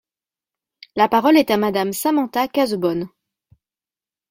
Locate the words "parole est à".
1.07-1.57